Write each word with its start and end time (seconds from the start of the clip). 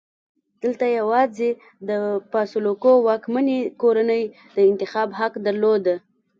دلته 0.63 0.85
یوازې 0.99 1.49
د 1.89 1.89
فاسولوکو 2.31 2.91
واکمنې 3.07 3.59
کورنۍ 3.81 4.23
د 4.55 4.57
انتخاب 4.71 5.09
حق 5.19 5.33
درلود. 5.47 5.85